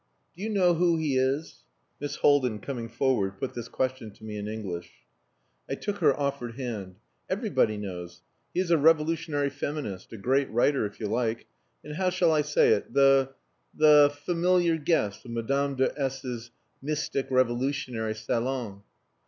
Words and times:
"Do 0.35 0.41
you 0.41 0.49
know 0.49 0.73
who 0.73 0.97
he 0.97 1.15
is?" 1.15 1.63
Miss 1.99 2.15
Haldin, 2.15 2.57
coming 2.57 2.89
forward, 2.89 3.37
put 3.37 3.53
this 3.53 3.67
question 3.67 4.09
to 4.13 4.23
me 4.23 4.35
in 4.35 4.47
English. 4.47 4.91
I 5.69 5.75
took 5.75 5.97
her 5.99 6.19
offered 6.19 6.55
hand. 6.55 6.95
"Everybody 7.29 7.77
knows. 7.77 8.23
He 8.51 8.61
is 8.61 8.71
a 8.71 8.79
revolutionary 8.79 9.51
feminist, 9.51 10.11
a 10.11 10.17
great 10.17 10.49
writer, 10.49 10.87
if 10.87 10.99
you 10.99 11.05
like, 11.07 11.45
and 11.83 11.97
how 11.97 12.09
shall 12.09 12.31
I 12.31 12.41
say 12.41 12.69
it 12.69 12.91
the 12.95 13.35
the 13.75 14.11
familiar 14.25 14.75
guest 14.77 15.23
of 15.23 15.29
Madame 15.29 15.75
de 15.75 15.93
S 15.95 16.23
's 16.23 16.49
mystic 16.81 17.27
revolutionary 17.29 18.15
salon." 18.15 18.81